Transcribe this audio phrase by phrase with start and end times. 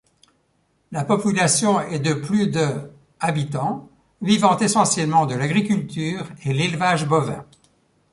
[0.91, 3.87] La population est de plus de habitants
[4.23, 7.45] vivant essentiellement de l'agriculture et l'élevage bovin.